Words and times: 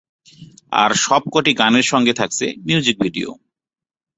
আর 0.73 0.91
সবকটি 1.01 1.51
গানের 1.53 1.83
সঙ্গে 1.83 2.13
থাকছে 2.13 2.45
মিউজিক 2.65 2.95
ভিডিও। 3.01 3.29